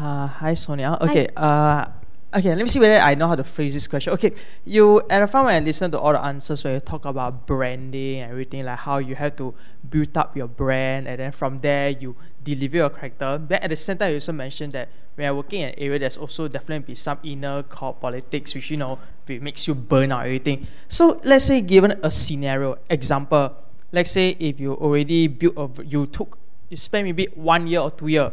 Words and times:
Uh, 0.00 0.26
hi, 0.26 0.54
Sonia. 0.54 0.96
Okay. 1.00 1.28
Hi. 1.36 1.84
Uh, 1.84 1.92
Okay, 2.32 2.54
let 2.54 2.62
me 2.62 2.68
see 2.68 2.78
whether 2.78 2.94
I 2.94 3.16
know 3.16 3.26
how 3.26 3.34
to 3.34 3.42
phrase 3.42 3.74
this 3.74 3.88
question. 3.88 4.12
Okay, 4.12 4.30
you 4.64 5.02
at 5.10 5.18
the 5.18 5.26
front 5.26 5.46
when 5.46 5.60
I 5.60 5.66
listen 5.66 5.90
to 5.90 5.98
all 5.98 6.12
the 6.12 6.22
answers 6.22 6.62
where 6.62 6.74
you 6.74 6.78
talk 6.78 7.04
about 7.04 7.44
branding 7.44 8.20
and 8.20 8.30
everything, 8.30 8.64
like 8.64 8.78
how 8.78 8.98
you 8.98 9.16
have 9.16 9.34
to 9.38 9.52
build 9.90 10.16
up 10.16 10.36
your 10.36 10.46
brand 10.46 11.08
and 11.08 11.18
then 11.18 11.32
from 11.32 11.58
there 11.58 11.90
you 11.90 12.14
deliver 12.44 12.76
your 12.76 12.90
character. 12.90 13.36
But 13.36 13.64
at 13.64 13.70
the 13.70 13.76
same 13.76 13.98
time 13.98 14.10
you 14.10 14.22
also 14.22 14.30
mentioned 14.30 14.74
that 14.74 14.90
when 15.16 15.24
you're 15.24 15.34
working 15.34 15.62
in 15.62 15.68
an 15.70 15.74
area 15.76 15.98
there's 15.98 16.18
also 16.18 16.46
definitely 16.46 16.86
be 16.86 16.94
some 16.94 17.18
inner 17.24 17.64
core 17.64 17.94
politics 17.94 18.54
which 18.54 18.70
you 18.70 18.76
know 18.76 19.00
makes 19.26 19.66
you 19.66 19.74
burn 19.74 20.12
out 20.12 20.24
everything. 20.24 20.68
So 20.86 21.20
let's 21.24 21.46
say 21.46 21.60
given 21.62 21.98
a 22.04 22.12
scenario, 22.12 22.78
example, 22.88 23.56
let's 23.90 24.12
say 24.12 24.36
if 24.38 24.60
you 24.60 24.74
already 24.74 25.26
built 25.26 25.58
a 25.58 25.84
you 25.84 26.06
took 26.06 26.38
you 26.68 26.76
spend 26.76 27.06
maybe 27.06 27.26
one 27.34 27.66
year 27.66 27.80
or 27.80 27.90
two 27.90 28.06
year 28.06 28.30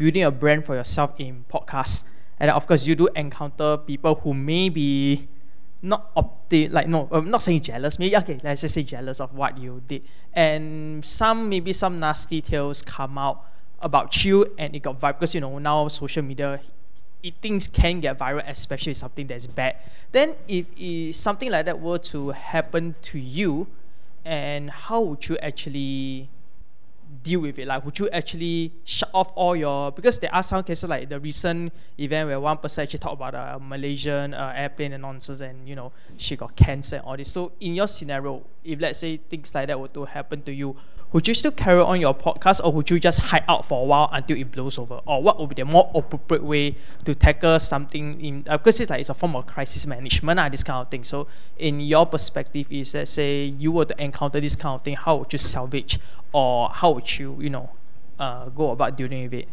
building 0.00 0.22
a 0.22 0.30
brand 0.30 0.64
for 0.64 0.74
yourself 0.74 1.12
in 1.18 1.44
podcasts 1.52 2.04
and 2.40 2.50
of 2.50 2.66
course 2.66 2.86
you 2.86 2.94
do 2.96 3.06
encounter 3.14 3.76
people 3.76 4.14
who 4.14 4.32
may 4.32 4.70
be 4.70 5.28
not 5.82 6.14
opti- 6.14 6.72
like 6.72 6.88
no 6.88 7.06
I'm 7.10 7.30
not 7.30 7.42
saying 7.42 7.60
jealous. 7.60 7.98
Maybe 7.98 8.16
okay 8.16 8.40
let's 8.42 8.62
just 8.62 8.74
say 8.74 8.82
jealous 8.82 9.20
of 9.20 9.34
what 9.34 9.58
you 9.58 9.82
did. 9.86 10.02
And 10.32 11.04
some 11.04 11.48
maybe 11.48 11.72
some 11.72 12.00
nasty 12.00 12.40
tales 12.40 12.82
come 12.82 13.18
out 13.18 13.44
about 13.80 14.24
you 14.24 14.54
and 14.58 14.74
it 14.74 14.80
got 14.80 14.98
viral. 14.98 15.18
Because 15.18 15.34
you 15.34 15.40
know 15.40 15.58
now 15.58 15.88
social 15.88 16.22
media 16.22 16.60
it 17.22 17.34
things 17.42 17.68
can 17.68 18.00
get 18.00 18.18
viral 18.18 18.42
especially 18.48 18.94
something 18.94 19.26
that's 19.26 19.46
bad. 19.46 19.76
Then 20.12 20.34
if, 20.48 20.64
if 20.76 21.14
something 21.14 21.50
like 21.50 21.66
that 21.66 21.78
were 21.78 21.98
to 21.98 22.30
happen 22.30 22.94
to 23.02 23.18
you 23.18 23.66
and 24.24 24.70
how 24.70 25.00
would 25.00 25.28
you 25.28 25.36
actually 25.38 26.30
deal 27.22 27.40
with 27.40 27.58
it? 27.58 27.66
Like, 27.66 27.84
would 27.84 27.98
you 27.98 28.08
actually 28.10 28.72
shut 28.84 29.10
off 29.12 29.32
all 29.34 29.56
your 29.56 29.92
because 29.92 30.18
there 30.18 30.34
are 30.34 30.42
some 30.42 30.62
cases 30.64 30.88
like 30.88 31.08
the 31.08 31.18
recent 31.20 31.72
event 31.98 32.28
where 32.28 32.40
one 32.40 32.58
person 32.58 32.82
actually 32.82 32.98
talked 33.00 33.14
about 33.14 33.34
a 33.34 33.58
Malaysian 33.60 34.34
uh, 34.34 34.52
airplane 34.54 34.92
and 34.92 35.02
nonsense, 35.02 35.40
and 35.40 35.68
you 35.68 35.74
know 35.74 35.92
she 36.16 36.36
got 36.36 36.54
cancer 36.56 36.96
and 36.96 37.04
all 37.04 37.16
this. 37.16 37.32
So 37.32 37.52
in 37.60 37.74
your 37.74 37.88
scenario, 37.88 38.42
if 38.64 38.80
let's 38.80 38.98
say 38.98 39.16
things 39.16 39.54
like 39.54 39.68
that 39.68 39.78
were 39.78 39.88
to 39.88 40.04
happen 40.04 40.42
to 40.42 40.52
you, 40.52 40.76
would 41.12 41.26
you 41.26 41.34
still 41.34 41.50
carry 41.50 41.80
on 41.80 42.00
your 42.00 42.14
podcast 42.14 42.64
or 42.64 42.72
would 42.72 42.88
you 42.88 43.00
just 43.00 43.20
hide 43.20 43.44
out 43.48 43.66
for 43.66 43.82
a 43.82 43.84
while 43.84 44.08
until 44.12 44.36
it 44.36 44.52
blows 44.52 44.78
over? 44.78 45.00
Or 45.06 45.22
what 45.22 45.40
would 45.40 45.48
be 45.48 45.56
the 45.56 45.64
more 45.64 45.90
appropriate 45.94 46.44
way 46.44 46.76
to 47.04 47.14
tackle 47.14 47.58
something 47.58 48.20
in 48.20 48.44
uh, 48.48 48.58
because 48.58 48.80
it's 48.80 48.90
like 48.90 49.00
it's 49.00 49.10
a 49.10 49.14
form 49.14 49.34
of 49.34 49.46
crisis 49.46 49.86
management, 49.86 50.38
uh, 50.38 50.48
this 50.48 50.62
kind 50.62 50.84
of 50.84 50.90
thing. 50.90 51.04
So 51.04 51.26
in 51.58 51.80
your 51.80 52.06
perspective, 52.06 52.70
is 52.70 52.94
let's 52.94 53.10
say 53.10 53.44
you 53.44 53.72
were 53.72 53.86
to 53.86 54.02
encounter 54.02 54.40
this 54.40 54.54
kind 54.54 54.74
of 54.78 54.84
thing, 54.84 54.94
how 54.94 55.16
would 55.16 55.32
you 55.32 55.38
salvage 55.38 55.98
or 56.32 56.68
how 56.68 56.92
would 56.92 57.18
you, 57.18 57.36
you 57.40 57.50
know, 57.50 57.70
uh, 58.18 58.48
go 58.50 58.70
about 58.70 58.96
dealing 58.96 59.24
with 59.24 59.34
it? 59.34 59.48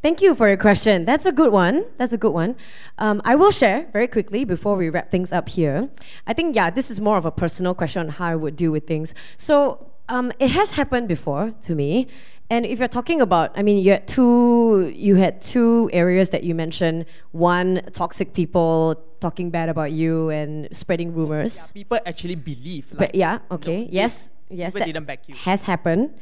Thank 0.00 0.22
you 0.22 0.32
for 0.32 0.46
your 0.46 0.56
question. 0.56 1.04
That's 1.04 1.26
a 1.26 1.32
good 1.32 1.52
one. 1.52 1.84
That's 1.96 2.12
a 2.12 2.16
good 2.16 2.32
one. 2.32 2.54
Um, 2.98 3.20
I 3.24 3.34
will 3.34 3.50
share 3.50 3.88
very 3.92 4.06
quickly 4.06 4.44
before 4.44 4.76
we 4.76 4.88
wrap 4.88 5.10
things 5.10 5.32
up 5.32 5.48
here. 5.48 5.88
I 6.24 6.32
think, 6.34 6.54
yeah, 6.54 6.70
this 6.70 6.88
is 6.88 7.00
more 7.00 7.16
of 7.16 7.24
a 7.24 7.32
personal 7.32 7.74
question 7.74 8.06
on 8.06 8.08
how 8.10 8.26
I 8.26 8.36
would 8.36 8.54
deal 8.54 8.70
with 8.70 8.86
things. 8.86 9.12
So, 9.36 9.87
um, 10.08 10.32
it 10.38 10.50
has 10.50 10.72
happened 10.72 11.08
before 11.08 11.52
to 11.62 11.74
me. 11.74 12.08
And 12.50 12.64
if 12.64 12.78
you're 12.78 12.88
talking 12.88 13.20
about, 13.20 13.52
I 13.56 13.62
mean, 13.62 13.76
you 13.76 13.92
had 13.92 14.08
two, 14.08 14.90
you 14.94 15.16
had 15.16 15.40
two 15.42 15.90
areas 15.92 16.30
that 16.30 16.44
you 16.44 16.54
mentioned. 16.54 17.04
One, 17.32 17.82
toxic 17.92 18.32
people 18.32 19.04
talking 19.20 19.50
bad 19.50 19.68
about 19.68 19.92
you 19.92 20.30
and 20.30 20.68
spreading 20.72 21.12
rumors. 21.12 21.56
Yeah, 21.56 21.72
people 21.74 21.98
actually 22.06 22.36
believe. 22.36 22.88
Spe- 22.88 23.00
like, 23.00 23.10
yeah. 23.12 23.40
Okay. 23.50 23.82
Know, 23.82 23.88
yes 23.90 24.30
yes, 24.50 24.74
that 24.74 24.86
didn't 24.86 25.04
back 25.04 25.28
you. 25.28 25.34
has 25.34 25.64
happened. 25.64 26.14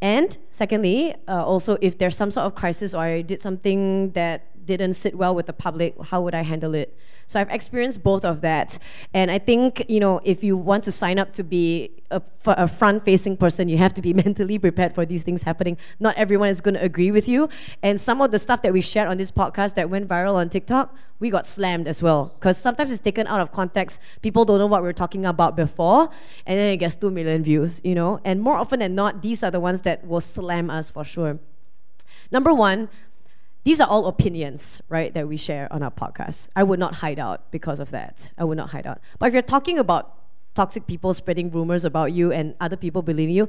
And 0.00 0.36
secondly, 0.50 1.14
uh, 1.26 1.44
also 1.44 1.76
if 1.80 1.98
there's 1.98 2.16
some 2.16 2.30
sort 2.30 2.46
of 2.46 2.54
crisis 2.54 2.94
or 2.94 3.02
I 3.02 3.22
did 3.22 3.40
something 3.40 4.12
that 4.12 4.46
didn't 4.68 4.94
sit 4.94 5.16
well 5.16 5.34
with 5.34 5.46
the 5.46 5.52
public, 5.52 5.94
how 6.10 6.20
would 6.22 6.34
I 6.34 6.42
handle 6.42 6.74
it? 6.74 6.96
So 7.26 7.38
I've 7.38 7.50
experienced 7.50 8.02
both 8.02 8.24
of 8.24 8.40
that. 8.40 8.78
And 9.12 9.30
I 9.30 9.38
think, 9.38 9.84
you 9.88 10.00
know, 10.00 10.20
if 10.24 10.42
you 10.42 10.56
want 10.56 10.84
to 10.84 10.92
sign 10.92 11.18
up 11.18 11.32
to 11.34 11.44
be 11.44 11.90
a, 12.10 12.22
a 12.46 12.66
front 12.66 13.04
facing 13.04 13.36
person, 13.36 13.68
you 13.68 13.76
have 13.76 13.92
to 13.94 14.02
be 14.02 14.14
mentally 14.24 14.58
prepared 14.58 14.94
for 14.94 15.04
these 15.04 15.22
things 15.22 15.42
happening. 15.42 15.76
Not 16.00 16.16
everyone 16.16 16.48
is 16.48 16.62
going 16.62 16.74
to 16.74 16.82
agree 16.82 17.10
with 17.10 17.28
you. 17.28 17.50
And 17.82 18.00
some 18.00 18.22
of 18.22 18.30
the 18.30 18.38
stuff 18.38 18.62
that 18.62 18.72
we 18.72 18.80
shared 18.80 19.08
on 19.08 19.18
this 19.18 19.30
podcast 19.30 19.74
that 19.74 19.90
went 19.90 20.08
viral 20.08 20.36
on 20.36 20.48
TikTok, 20.48 20.94
we 21.20 21.28
got 21.28 21.46
slammed 21.46 21.86
as 21.86 22.02
well. 22.02 22.34
Because 22.38 22.56
sometimes 22.56 22.90
it's 22.90 23.02
taken 23.02 23.26
out 23.26 23.40
of 23.40 23.52
context. 23.52 24.00
People 24.22 24.46
don't 24.46 24.58
know 24.58 24.66
what 24.66 24.82
we 24.82 24.88
are 24.88 25.00
talking 25.04 25.26
about 25.26 25.54
before. 25.54 26.08
And 26.46 26.58
then 26.58 26.72
it 26.72 26.78
gets 26.78 26.94
2 26.94 27.10
million 27.10 27.42
views, 27.42 27.80
you 27.84 27.94
know. 27.94 28.20
And 28.24 28.40
more 28.40 28.56
often 28.56 28.80
than 28.80 28.94
not, 28.94 29.20
these 29.20 29.44
are 29.44 29.50
the 29.50 29.60
ones 29.60 29.82
that 29.82 30.06
will 30.06 30.22
slam 30.22 30.70
us 30.70 30.90
for 30.90 31.04
sure. 31.04 31.38
Number 32.30 32.54
one, 32.54 32.88
these 33.64 33.80
are 33.80 33.88
all 33.88 34.06
opinions, 34.06 34.80
right, 34.88 35.12
that 35.14 35.28
we 35.28 35.36
share 35.36 35.70
on 35.72 35.82
our 35.82 35.90
podcast. 35.90 36.48
I 36.56 36.62
would 36.62 36.78
not 36.78 36.94
hide 36.94 37.18
out 37.18 37.50
because 37.50 37.80
of 37.80 37.90
that. 37.90 38.30
I 38.38 38.44
would 38.44 38.56
not 38.56 38.70
hide 38.70 38.86
out. 38.86 39.00
But 39.18 39.26
if 39.26 39.32
you're 39.32 39.42
talking 39.42 39.78
about 39.78 40.14
toxic 40.54 40.86
people 40.86 41.12
spreading 41.14 41.50
rumors 41.50 41.84
about 41.84 42.12
you 42.12 42.32
and 42.32 42.54
other 42.60 42.76
people 42.76 43.02
believing 43.02 43.34
you, 43.34 43.48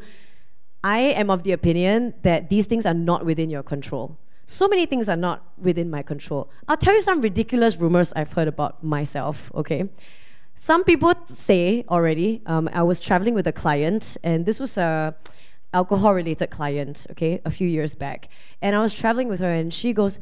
I 0.83 0.99
am 0.99 1.29
of 1.29 1.43
the 1.43 1.51
opinion 1.51 2.13
that 2.23 2.49
these 2.49 2.65
things 2.65 2.85
are 2.85 2.93
not 2.93 3.25
within 3.25 3.49
your 3.49 3.63
control. 3.63 4.17
So 4.45 4.67
many 4.67 4.85
things 4.85 5.09
are 5.09 5.15
not 5.15 5.43
within 5.57 5.89
my 5.89 6.01
control. 6.01 6.49
I'll 6.67 6.77
tell 6.77 6.93
you 6.93 7.01
some 7.01 7.21
ridiculous 7.21 7.77
rumors 7.77 8.11
I've 8.15 8.33
heard 8.33 8.47
about 8.47 8.83
myself, 8.83 9.51
okay? 9.53 9.89
Some 10.55 10.83
people 10.83 11.13
say 11.25 11.85
already, 11.87 12.41
um, 12.45 12.67
I 12.73 12.83
was 12.83 12.99
traveling 12.99 13.33
with 13.33 13.47
a 13.47 13.51
client, 13.51 14.17
and 14.23 14.45
this 14.45 14.59
was 14.59 14.77
a 14.77 15.15
alcohol 15.73 16.13
related 16.13 16.49
client, 16.49 17.05
okay, 17.11 17.41
a 17.45 17.51
few 17.51 17.67
years 17.67 17.95
back. 17.95 18.29
And 18.61 18.75
I 18.75 18.79
was 18.79 18.93
traveling 18.93 19.27
with 19.27 19.39
her 19.39 19.53
and 19.53 19.73
she 19.73 19.93
goes, 19.93 20.19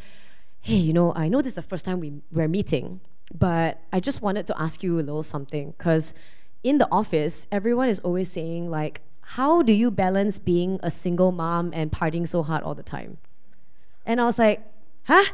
Hey, 0.61 0.75
you 0.75 0.91
know, 0.91 1.13
I 1.15 1.29
know 1.29 1.41
this 1.41 1.51
is 1.51 1.55
the 1.55 1.61
first 1.61 1.85
time 1.85 1.99
we, 1.99 2.21
we're 2.31 2.47
meeting, 2.47 2.99
but 3.33 3.79
I 3.93 3.99
just 3.99 4.21
wanted 4.21 4.47
to 4.47 4.61
ask 4.61 4.83
you 4.83 4.95
a 4.95 5.01
little 5.01 5.23
something. 5.23 5.73
Because 5.77 6.13
in 6.63 6.77
the 6.77 6.87
office, 6.91 7.47
everyone 7.51 7.87
is 7.87 7.99
always 7.99 8.29
saying, 8.29 8.69
like, 8.69 9.01
how 9.21 9.61
do 9.61 9.73
you 9.73 9.91
balance 9.91 10.39
being 10.39 10.79
a 10.83 10.91
single 10.91 11.31
mom 11.31 11.71
and 11.73 11.91
partying 11.91 12.27
so 12.27 12.43
hard 12.43 12.63
all 12.63 12.75
the 12.75 12.83
time? 12.83 13.17
And 14.05 14.19
I 14.19 14.25
was 14.25 14.39
like, 14.39 14.61
huh? 15.03 15.25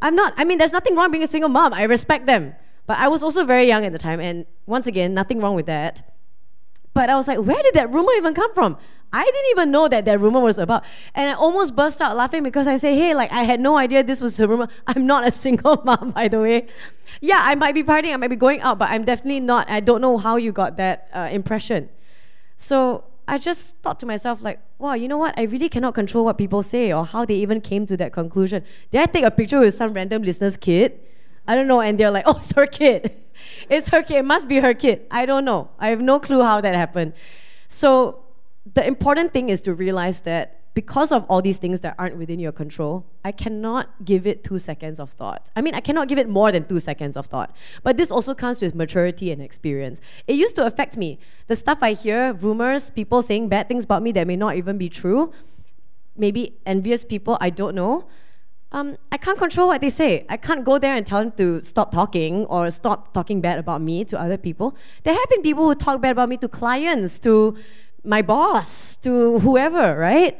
I'm 0.00 0.16
not. 0.16 0.34
I 0.36 0.44
mean, 0.44 0.58
there's 0.58 0.72
nothing 0.72 0.96
wrong 0.96 1.10
being 1.10 1.22
a 1.22 1.28
single 1.28 1.48
mom. 1.48 1.72
I 1.72 1.84
respect 1.84 2.26
them. 2.26 2.54
But 2.86 2.98
I 2.98 3.08
was 3.08 3.22
also 3.22 3.44
very 3.44 3.66
young 3.66 3.84
at 3.84 3.92
the 3.92 3.98
time, 3.98 4.20
and 4.20 4.44
once 4.66 4.88
again, 4.88 5.14
nothing 5.14 5.40
wrong 5.40 5.54
with 5.54 5.66
that. 5.66 6.11
But 6.94 7.08
I 7.08 7.14
was 7.14 7.26
like, 7.28 7.38
where 7.38 7.62
did 7.62 7.74
that 7.74 7.90
rumor 7.90 8.12
even 8.16 8.34
come 8.34 8.52
from? 8.54 8.76
I 9.14 9.24
didn't 9.24 9.50
even 9.50 9.70
know 9.70 9.88
that 9.88 10.06
that 10.06 10.20
rumor 10.20 10.40
was 10.40 10.58
about. 10.58 10.84
And 11.14 11.28
I 11.28 11.34
almost 11.34 11.76
burst 11.76 12.00
out 12.00 12.16
laughing 12.16 12.42
because 12.42 12.66
I 12.66 12.76
say, 12.76 12.94
hey, 12.96 13.14
like 13.14 13.30
I 13.30 13.42
had 13.42 13.60
no 13.60 13.76
idea 13.76 14.02
this 14.02 14.22
was 14.22 14.40
a 14.40 14.48
rumor. 14.48 14.68
I'm 14.86 15.06
not 15.06 15.26
a 15.26 15.30
single 15.30 15.82
mom, 15.84 16.12
by 16.12 16.28
the 16.28 16.40
way. 16.40 16.66
Yeah, 17.20 17.40
I 17.40 17.54
might 17.54 17.74
be 17.74 17.82
partying, 17.82 18.14
I 18.14 18.16
might 18.16 18.28
be 18.28 18.36
going 18.36 18.60
out, 18.62 18.78
but 18.78 18.88
I'm 18.88 19.04
definitely 19.04 19.40
not. 19.40 19.68
I 19.70 19.80
don't 19.80 20.00
know 20.00 20.16
how 20.16 20.36
you 20.36 20.50
got 20.50 20.76
that 20.78 21.08
uh, 21.12 21.28
impression. 21.30 21.90
So 22.56 23.04
I 23.28 23.38
just 23.38 23.76
thought 23.78 24.00
to 24.00 24.06
myself, 24.06 24.42
like, 24.42 24.60
wow, 24.78 24.94
you 24.94 25.08
know 25.08 25.18
what? 25.18 25.38
I 25.38 25.42
really 25.42 25.68
cannot 25.68 25.94
control 25.94 26.24
what 26.24 26.38
people 26.38 26.62
say 26.62 26.92
or 26.92 27.04
how 27.04 27.24
they 27.24 27.34
even 27.34 27.60
came 27.60 27.86
to 27.86 27.96
that 27.98 28.12
conclusion. 28.12 28.64
Did 28.90 29.00
I 29.00 29.06
take 29.06 29.24
a 29.24 29.30
picture 29.30 29.60
with 29.60 29.74
some 29.74 29.92
random 29.92 30.22
listener's 30.22 30.56
kid? 30.56 31.00
I 31.46 31.54
don't 31.54 31.66
know. 31.66 31.80
And 31.80 31.98
they're 31.98 32.10
like, 32.10 32.24
oh, 32.26 32.38
it's 32.38 32.52
her 32.52 32.66
kid. 32.66 33.21
It's 33.68 33.88
her 33.88 34.02
kid. 34.02 34.16
It 34.18 34.24
must 34.24 34.48
be 34.48 34.60
her 34.60 34.74
kid. 34.74 35.06
I 35.10 35.26
don't 35.26 35.44
know. 35.44 35.70
I 35.78 35.88
have 35.88 36.00
no 36.00 36.18
clue 36.20 36.42
how 36.42 36.60
that 36.60 36.74
happened. 36.74 37.14
So 37.68 38.24
the 38.74 38.86
important 38.86 39.32
thing 39.32 39.48
is 39.48 39.60
to 39.62 39.74
realize 39.74 40.20
that 40.20 40.58
because 40.74 41.12
of 41.12 41.24
all 41.28 41.42
these 41.42 41.58
things 41.58 41.80
that 41.80 41.94
aren't 41.98 42.16
within 42.16 42.38
your 42.38 42.52
control, 42.52 43.04
I 43.24 43.32
cannot 43.32 44.04
give 44.04 44.26
it 44.26 44.42
two 44.42 44.58
seconds 44.58 44.98
of 44.98 45.10
thought. 45.10 45.50
I 45.54 45.60
mean, 45.60 45.74
I 45.74 45.80
cannot 45.80 46.08
give 46.08 46.18
it 46.18 46.28
more 46.28 46.50
than 46.50 46.66
two 46.66 46.80
seconds 46.80 47.16
of 47.16 47.26
thought. 47.26 47.54
But 47.82 47.98
this 47.98 48.10
also 48.10 48.34
comes 48.34 48.62
with 48.62 48.74
maturity 48.74 49.30
and 49.30 49.42
experience. 49.42 50.00
It 50.26 50.36
used 50.36 50.56
to 50.56 50.64
affect 50.64 50.96
me. 50.96 51.18
The 51.46 51.56
stuff 51.56 51.78
I 51.82 51.92
hear, 51.92 52.32
rumors, 52.32 52.88
people 52.88 53.20
saying 53.20 53.48
bad 53.48 53.68
things 53.68 53.84
about 53.84 54.02
me 54.02 54.12
that 54.12 54.26
may 54.26 54.36
not 54.36 54.56
even 54.56 54.78
be 54.78 54.88
true, 54.88 55.32
maybe 56.16 56.54
envious 56.64 57.04
people, 57.04 57.36
I 57.40 57.50
don't 57.50 57.74
know 57.74 58.08
um, 58.72 58.96
I 59.12 59.18
can't 59.18 59.38
control 59.38 59.68
what 59.68 59.80
they 59.80 59.90
say. 59.90 60.24
I 60.28 60.36
can't 60.36 60.64
go 60.64 60.78
there 60.78 60.94
and 60.94 61.06
tell 61.06 61.20
them 61.20 61.32
to 61.32 61.62
stop 61.62 61.92
talking 61.92 62.46
or 62.46 62.70
stop 62.70 63.12
talking 63.12 63.40
bad 63.40 63.58
about 63.58 63.82
me 63.82 64.04
to 64.06 64.18
other 64.18 64.38
people. 64.38 64.74
There 65.04 65.14
have 65.14 65.28
been 65.28 65.42
people 65.42 65.64
who 65.64 65.74
talk 65.74 66.00
bad 66.00 66.12
about 66.12 66.28
me 66.28 66.38
to 66.38 66.48
clients, 66.48 67.18
to 67.20 67.56
my 68.02 68.22
boss, 68.22 68.96
to 68.96 69.38
whoever, 69.40 69.96
right? 69.96 70.38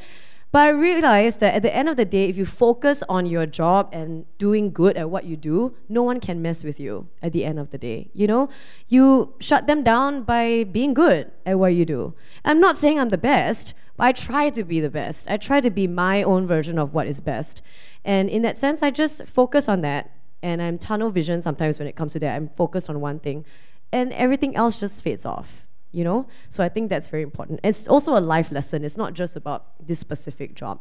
But 0.51 0.67
I 0.67 0.69
realized 0.69 1.41
that 1.41 1.55
at 1.55 1.63
the 1.63 1.75
end 1.75 1.89
of 1.89 1.97
the 1.97 2.05
day, 2.05 2.29
if 2.29 2.37
you 2.37 2.45
focus 2.45 3.03
on 3.09 3.25
your 3.25 3.47
job 3.47 3.89
and 3.91 4.27
doing 4.37 4.71
good 4.71 4.99
at 4.99 5.09
what 5.09 5.25
you 5.25 5.37
do, 5.37 5.75
no 5.89 6.03
one 6.03 6.21
can 6.21 6.43
mess 6.43 6.63
with 6.63 6.79
you 6.79 7.09
at 7.23 7.33
the 7.33 7.45
end 7.45 7.59
of 7.59 7.71
the 7.71 7.79
day. 7.79 8.11
You 8.13 8.27
know, 8.27 8.51
you 8.89 9.35
shut 9.41 9.67
them 9.67 9.83
down 9.83 10.25
by 10.25 10.65
being 10.65 10.93
good 10.93 11.31
at 11.47 11.59
what 11.59 11.75
you 11.75 11.87
do. 11.87 12.15
I'm 12.45 12.61
not 12.61 12.77
saying 12.77 13.01
I'm 13.01 13.09
the 13.09 13.17
best, 13.17 13.73
I 14.03 14.13
try 14.13 14.51
to 14.51 14.65
be 14.65 14.81
the 14.81 14.91
best. 14.91 15.31
I 15.31 15.37
try 15.37 15.61
to 15.61 15.71
be 15.71 15.87
my 15.87 16.23
own 16.23 16.47
version 16.47 16.79
of 16.79 16.93
what 16.93 17.07
is 17.07 17.21
best. 17.21 17.63
And 18.05 18.29
in 18.29 18.43
that 18.43 18.59
sense, 18.59 18.83
I 18.83 18.91
just 18.91 19.27
focus 19.27 19.69
on 19.69 19.81
that. 19.83 20.11
And 20.43 20.61
I'm 20.61 20.77
tunnel 20.77 21.11
vision 21.11 21.41
sometimes 21.41 21.79
when 21.79 21.87
it 21.87 21.95
comes 21.95 22.13
to 22.15 22.19
that. 22.19 22.35
I'm 22.35 22.49
focused 22.57 22.91
on 22.91 23.01
one 23.01 23.21
thing. 23.21 23.45
And 23.93 24.13
everything 24.13 24.57
else 24.57 24.81
just 24.81 25.03
fades 25.03 25.25
off, 25.25 25.65
you 25.93 26.03
know? 26.03 26.27
So 26.51 26.65
I 26.65 26.69
think 26.69 26.91
that's 26.91 27.09
very 27.09 27.23
important. 27.23 27.61
It's 27.63 27.87
also 27.87 28.19
a 28.19 28.21
life 28.21 28.51
lesson. 28.51 28.85
It's 28.85 28.97
not 28.97 29.15
just 29.15 29.37
about 29.37 29.67
this 29.87 30.01
specific 30.01 30.57
job. 30.57 30.81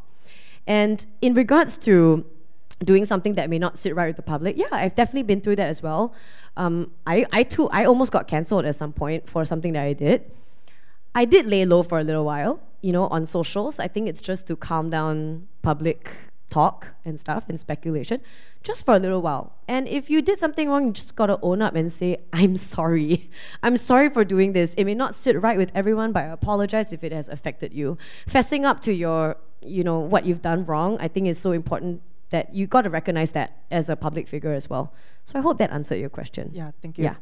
And 0.66 1.06
in 1.22 1.36
regards 1.36 1.78
to 1.80 2.26
doing 2.84 3.06
something 3.06 3.34
that 3.34 3.50
may 3.50 3.60
not 3.60 3.78
sit 3.78 3.96
right 3.96 4.08
with 4.08 4.16
the 4.16 4.24
public. 4.24 4.58
Yeah, 4.58 4.68
I've 4.72 4.96
definitely 4.96 5.24
been 5.24 5.42
through 5.42 5.58
that 5.58 5.68
as 5.68 5.84
well. 5.84 6.14
Um, 6.58 6.92
I, 7.06 7.26
I 7.32 7.44
too, 7.44 7.70
I 7.70 7.86
almost 7.86 8.12
got 8.12 8.28
cancelled 8.28 8.66
at 8.66 8.76
some 8.76 8.94
point 8.94 9.30
for 9.30 9.46
something 9.46 9.74
that 9.74 9.84
I 9.84 9.94
did. 9.94 10.32
I 11.14 11.26
did 11.26 11.46
lay 11.46 11.66
low 11.66 11.84
for 11.84 12.00
a 12.00 12.04
little 12.04 12.26
while, 12.26 12.60
you 12.82 12.92
know, 12.92 13.08
on 13.08 13.26
socials. 13.26 13.80
I 13.80 13.88
think 13.88 14.08
it's 14.08 14.22
just 14.22 14.48
to 14.48 14.56
calm 14.56 14.90
down 14.90 15.48
public 15.62 16.10
talk 16.50 16.88
and 17.06 17.20
stuff 17.20 17.46
and 17.48 17.60
speculation 17.60 18.22
just 18.62 18.86
for 18.86 18.94
a 18.94 19.00
little 19.00 19.22
while. 19.22 19.54
And 19.68 19.88
if 19.88 20.10
you 20.10 20.22
did 20.22 20.38
something 20.38 20.70
wrong, 20.70 20.88
you 20.88 20.92
just 20.92 21.16
gotta 21.16 21.40
own 21.42 21.62
up 21.62 21.76
and 21.76 21.92
say, 21.92 22.18
I'm 22.34 22.58
sorry. 22.58 23.32
I'm 23.64 23.78
sorry 23.78 24.10
for 24.10 24.24
doing 24.24 24.54
this. 24.54 24.76
It 24.76 24.86
may 24.86 24.94
not 24.94 25.16
sit 25.16 25.42
right 25.42 25.58
with 25.58 25.72
everyone, 25.74 26.12
but 26.12 26.24
I 26.24 26.28
apologize 26.28 26.94
if 26.94 27.04
it 27.04 27.12
has 27.12 27.30
affected 27.30 27.74
you. 27.74 27.98
Fessing 28.28 28.66
up 28.66 28.82
to 28.82 28.94
your, 28.94 29.38
you 29.62 29.84
know, 29.84 30.00
what 30.00 30.26
you've 30.26 30.42
done 30.42 30.66
wrong, 30.66 30.98
I 31.00 31.08
think 31.08 31.28
is 31.28 31.40
so 31.40 31.52
important 31.54 32.02
that 32.30 32.54
you 32.54 32.68
got 32.68 32.84
to 32.84 32.90
recognize 32.90 33.32
that 33.32 33.58
as 33.72 33.90
a 33.90 33.96
public 33.96 34.28
figure 34.28 34.54
as 34.54 34.70
well. 34.70 34.94
So 35.26 35.40
I 35.40 35.42
hope 35.42 35.58
that 35.58 35.72
answered 35.72 36.00
your 36.00 36.10
question. 36.10 36.52
Yeah, 36.54 36.72
thank 36.82 36.98
you. 36.98 37.06
Yeah. 37.06 37.16